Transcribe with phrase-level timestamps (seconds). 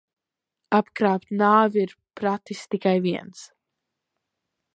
[0.77, 3.45] Apkrāpt nāvi ir pratis tikai viens.